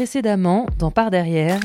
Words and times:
précédemment 0.00 0.64
dans 0.78 0.90
Par 0.90 1.10
derrière. 1.10 1.60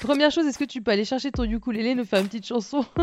Première 0.00 0.30
chose, 0.30 0.46
est-ce 0.46 0.58
que 0.58 0.64
tu 0.64 0.80
peux 0.80 0.92
aller 0.92 1.04
chercher 1.04 1.32
ton 1.32 1.42
ukulélé 1.42 1.88
et 1.88 1.94
nous 1.96 2.04
faire 2.04 2.20
une 2.20 2.28
petite 2.28 2.46
chanson? 2.46 2.84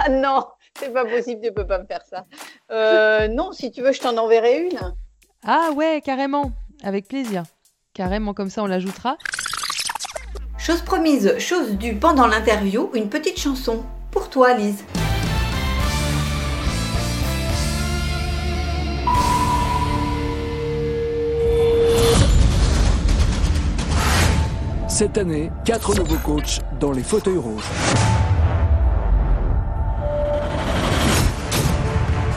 Ah 0.00 0.08
non, 0.10 0.44
c'est 0.78 0.92
pas 0.92 1.04
possible, 1.04 1.40
tu 1.42 1.50
peux 1.52 1.66
pas 1.66 1.78
me 1.80 1.86
faire 1.86 2.02
ça. 2.08 2.24
Euh, 2.70 3.26
non, 3.26 3.50
si 3.50 3.72
tu 3.72 3.82
veux, 3.82 3.92
je 3.92 4.00
t'en 4.00 4.16
enverrai 4.16 4.68
une. 4.70 4.94
Ah 5.44 5.70
ouais, 5.74 6.00
carrément, 6.04 6.52
avec 6.84 7.08
plaisir. 7.08 7.42
Carrément, 7.94 8.32
comme 8.32 8.50
ça 8.50 8.62
on 8.62 8.66
l'ajoutera. 8.66 9.18
Chose 10.56 10.82
promise, 10.82 11.36
chose 11.38 11.72
due 11.72 11.96
pendant 11.96 12.28
l'interview, 12.28 12.90
une 12.94 13.08
petite 13.08 13.40
chanson. 13.40 13.84
Pour 14.12 14.30
toi, 14.30 14.54
Lise. 14.54 14.84
Cette 24.98 25.16
année, 25.16 25.52
quatre 25.64 25.94
nouveaux 25.94 26.18
coachs 26.24 26.58
dans 26.80 26.90
les 26.90 27.04
fauteuils 27.04 27.36
rouges. 27.36 27.68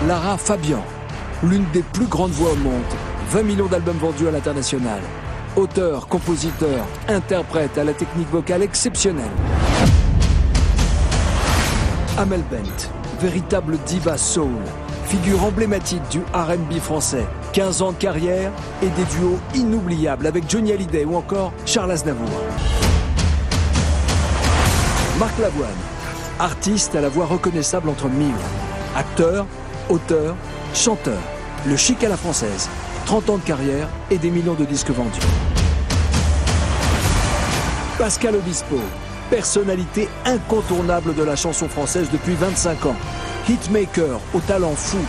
Lara 0.08 0.38
Fabian, 0.38 0.84
l'une 1.42 1.66
des 1.74 1.82
plus 1.82 2.06
grandes 2.06 2.30
voix 2.30 2.52
au 2.52 2.56
monde, 2.58 2.84
20 3.32 3.42
millions 3.42 3.66
d'albums 3.66 3.98
vendus 3.98 4.28
à 4.28 4.32
l'international. 4.32 5.00
Auteur, 5.56 6.08
compositeur, 6.08 6.86
interprète 7.08 7.80
à 7.80 7.84
la 7.84 7.94
technique 7.94 8.30
vocale 8.30 8.62
exceptionnelle. 8.62 9.26
Amel 12.20 12.44
Bent, 12.52 12.92
véritable 13.20 13.80
diva 13.88 14.20
soul, 14.20 14.52
figure 15.12 15.44
emblématique 15.44 16.08
du 16.10 16.20
RB 16.34 16.80
français. 16.80 17.26
15 17.52 17.82
ans 17.82 17.92
de 17.92 17.98
carrière 17.98 18.50
et 18.82 18.88
des 18.88 19.04
duos 19.04 19.38
inoubliables 19.54 20.26
avec 20.26 20.50
Johnny 20.50 20.72
Hallyday 20.72 21.04
ou 21.04 21.18
encore 21.18 21.52
Charles 21.66 21.92
Aznavour. 21.92 22.30
Marc 25.20 25.38
Lavoine, 25.38 25.70
artiste 26.40 26.96
à 26.96 27.02
la 27.02 27.10
voix 27.10 27.26
reconnaissable 27.26 27.90
entre 27.90 28.08
mille. 28.08 28.32
Acteur, 28.96 29.46
auteur, 29.90 30.38
chanteur. 30.74 31.20
Le 31.68 31.76
chic 31.76 32.02
à 32.06 32.08
la 32.08 32.16
française. 32.16 32.70
30 33.06 33.32
ans 33.32 33.38
de 33.38 33.44
carrière 33.44 33.90
et 34.12 34.18
des 34.18 34.32
millions 34.32 34.54
de 34.54 34.64
disques 34.64 34.92
vendus. 34.92 35.20
Pascal 37.98 38.38
Obispo, 38.38 38.80
personnalité 39.30 40.08
incontournable 40.24 41.14
de 41.16 41.24
la 41.24 41.36
chanson 41.36 41.68
française 41.68 42.08
depuis 42.14 42.36
25 42.36 42.86
ans. 42.86 42.96
Hitmaker 43.50 44.20
au 44.34 44.40
talent 44.40 44.76
fou, 44.76 45.00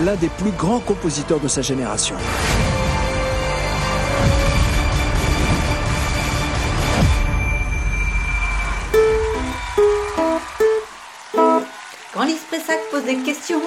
l'un 0.00 0.16
des 0.16 0.28
plus 0.28 0.50
grands 0.50 0.80
compositeurs 0.80 1.40
de 1.40 1.48
sa 1.48 1.62
génération. 1.62 2.16
Quand 12.14 12.26
Pressac 12.48 12.78
pose 12.90 13.04
des 13.04 13.16
questions, 13.16 13.60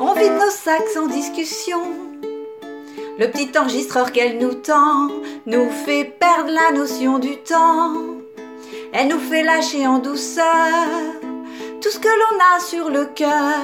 on 0.00 0.14
vide 0.14 0.32
nos 0.32 0.50
sacs 0.50 0.88
sans 0.94 1.08
discussion. 1.08 1.80
Le 3.18 3.26
petit 3.30 3.50
enregistreur 3.58 4.12
qu'elle 4.12 4.38
nous 4.38 4.54
tend 4.54 5.08
nous 5.46 5.70
fait 5.70 6.04
perdre 6.04 6.50
la 6.50 6.76
notion 6.76 7.18
du 7.18 7.36
temps. 7.38 7.94
Elle 8.92 9.08
nous 9.08 9.18
fait 9.18 9.42
lâcher 9.42 9.86
en 9.86 9.98
douceur 9.98 10.44
tout 11.84 11.90
ce 11.90 11.98
que 11.98 12.08
l'on 12.08 12.38
a 12.56 12.60
sur 12.60 12.88
le 12.88 13.04
cœur. 13.04 13.60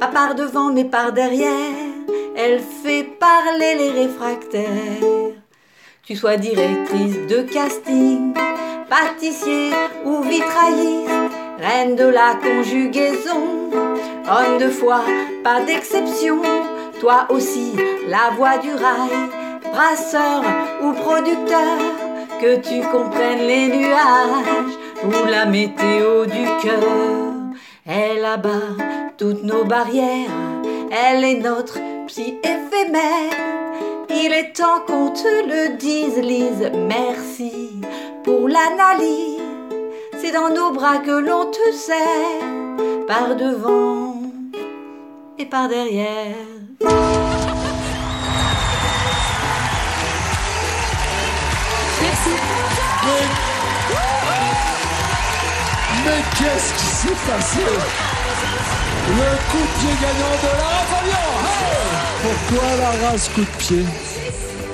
Pas 0.00 0.06
par 0.06 0.34
devant 0.34 0.72
mais 0.72 0.86
par 0.86 1.12
derrière, 1.12 1.76
elle 2.34 2.60
fait 2.60 3.02
parler 3.02 3.74
les 3.74 3.90
réfractaires. 3.90 5.34
Tu 6.02 6.16
sois 6.16 6.38
directrice 6.38 7.26
de 7.28 7.42
casting, 7.42 8.32
pâtissier 8.88 9.70
ou 10.06 10.22
vitrailliste, 10.22 11.10
reine 11.58 11.94
de 11.94 12.06
la 12.06 12.36
conjugaison, 12.36 13.68
homme 14.26 14.56
de 14.58 14.70
foi, 14.70 15.02
pas 15.44 15.60
d'exception. 15.60 16.40
Toi 17.00 17.26
aussi, 17.28 17.74
la 18.08 18.34
voix 18.34 18.56
du 18.56 18.70
rail, 18.70 19.28
brasseur 19.70 20.42
ou 20.82 20.92
producteur, 20.92 21.76
que 22.40 22.56
tu 22.56 22.80
comprennes 22.88 23.46
les 23.46 23.68
nuages 23.68 24.59
ou 25.04 25.26
la 25.26 25.46
météo 25.46 26.26
du 26.26 26.44
cœur. 26.62 26.82
Elle 27.86 28.24
abat 28.24 28.76
toutes 29.16 29.42
nos 29.42 29.64
barrières, 29.64 30.30
elle 30.90 31.24
est 31.24 31.40
notre 31.40 31.78
psy 32.06 32.38
éphémère. 32.42 33.32
Il 34.10 34.32
est 34.32 34.52
temps 34.52 34.80
qu'on 34.86 35.10
te 35.10 35.46
le 35.46 35.76
dise, 35.76 36.18
Lise, 36.18 36.70
merci 36.88 37.70
pour 38.24 38.48
l'analyse. 38.48 39.40
C'est 40.18 40.32
dans 40.32 40.50
nos 40.50 40.72
bras 40.72 40.98
que 40.98 41.10
l'on 41.10 41.46
te 41.46 41.72
serre, 41.72 43.06
par 43.06 43.36
devant 43.36 44.14
et 45.38 45.46
par 45.46 45.68
derrière. 45.68 46.36
Merci. 52.02 53.49
Mais 56.04 56.22
qu'est-ce 56.38 56.72
qui 56.74 56.86
s'est 56.86 57.30
passé 57.30 57.58
Le 57.60 59.30
coup 59.50 59.58
de 59.58 59.72
pied 59.78 59.94
gagnant 60.00 60.36
de 60.42 60.50
Lara 60.56 60.84
Fabian 60.88 61.28
Pourquoi 62.22 62.68
Lara 62.78 63.18
ce 63.18 63.30
coup 63.30 63.40
de 63.40 63.58
pied 63.58 63.84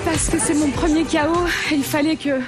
Parce 0.04 0.28
que 0.28 0.38
c'est 0.38 0.54
mon 0.54 0.70
premier 0.70 1.00
et 1.00 1.74
il 1.74 1.82
fallait 1.84 2.16
que 2.16 2.40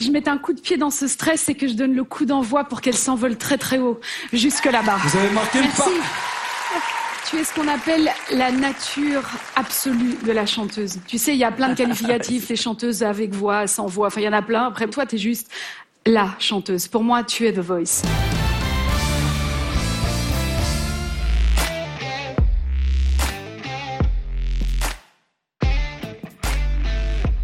je 0.00 0.10
mette 0.10 0.26
un 0.26 0.38
coup 0.38 0.52
de 0.52 0.60
pied 0.60 0.76
dans 0.76 0.90
ce 0.90 1.06
stress 1.06 1.48
et 1.48 1.54
que 1.54 1.68
je 1.68 1.74
donne 1.74 1.94
le 1.94 2.02
coup 2.02 2.24
d'envoi 2.24 2.64
pour 2.64 2.80
qu'elle 2.80 2.96
s'envole 2.96 3.36
très 3.36 3.58
très 3.58 3.78
haut, 3.78 4.00
jusque 4.32 4.66
là-bas. 4.66 4.96
Vous 5.04 5.18
avez 5.18 5.30
marqué 5.30 5.60
le 5.60 5.68
pas 5.68 5.84
tu 7.30 7.36
es 7.36 7.44
ce 7.44 7.54
qu'on 7.54 7.68
appelle 7.68 8.10
la 8.32 8.52
nature 8.52 9.22
absolue 9.56 10.16
de 10.24 10.30
la 10.30 10.44
chanteuse. 10.44 10.98
Tu 11.06 11.16
sais, 11.16 11.32
il 11.32 11.38
y 11.38 11.44
a 11.44 11.50
plein 11.50 11.70
de 11.70 11.74
qualificatifs, 11.74 12.48
les 12.50 12.56
chanteuses 12.56 13.02
avec 13.02 13.32
voix, 13.34 13.66
sans 13.66 13.86
voix, 13.86 14.08
enfin 14.08 14.20
il 14.20 14.24
y 14.24 14.28
en 14.28 14.34
a 14.34 14.42
plein. 14.42 14.66
Après, 14.66 14.86
toi, 14.88 15.06
tu 15.06 15.16
es 15.16 15.18
juste 15.18 15.50
la 16.06 16.34
chanteuse. 16.38 16.88
Pour 16.88 17.02
moi, 17.02 17.24
tu 17.24 17.46
es 17.46 17.52
The 17.52 17.60
Voice. 17.60 18.02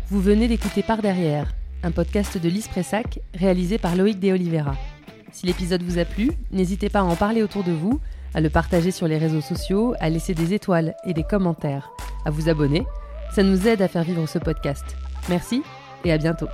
Vous 0.08 0.20
venez 0.20 0.48
d'écouter 0.48 0.82
Par 0.82 1.00
derrière, 1.00 1.46
un 1.82 1.92
podcast 1.92 2.36
de 2.36 2.48
Lise 2.48 2.68
Pressac 2.68 3.20
réalisé 3.34 3.78
par 3.78 3.96
Loïc 3.96 4.18
De 4.18 4.32
Oliveira. 4.32 4.74
Si 5.32 5.46
l'épisode 5.46 5.82
vous 5.82 5.98
a 5.98 6.04
plu, 6.04 6.32
n'hésitez 6.50 6.88
pas 6.88 7.00
à 7.00 7.04
en 7.04 7.14
parler 7.14 7.42
autour 7.42 7.62
de 7.62 7.72
vous, 7.72 8.00
à 8.34 8.40
le 8.40 8.50
partager 8.50 8.90
sur 8.90 9.06
les 9.06 9.18
réseaux 9.18 9.40
sociaux, 9.40 9.94
à 10.00 10.10
laisser 10.10 10.34
des 10.34 10.52
étoiles 10.52 10.94
et 11.06 11.14
des 11.14 11.22
commentaires, 11.22 11.90
à 12.26 12.30
vous 12.30 12.48
abonner. 12.48 12.84
Ça 13.32 13.42
nous 13.44 13.68
aide 13.68 13.80
à 13.80 13.88
faire 13.88 14.02
vivre 14.02 14.26
ce 14.26 14.38
podcast. 14.38 14.84
Merci 15.28 15.62
et 16.04 16.12
à 16.12 16.18
bientôt. 16.18 16.48